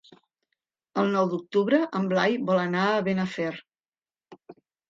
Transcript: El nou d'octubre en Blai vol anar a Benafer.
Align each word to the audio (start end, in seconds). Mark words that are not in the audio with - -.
El 1.01 1.11
nou 1.15 1.27
d'octubre 1.33 1.81
en 2.01 2.09
Blai 2.13 2.39
vol 2.49 2.63
anar 2.65 2.89
a 2.97 3.07
Benafer. 3.11 3.53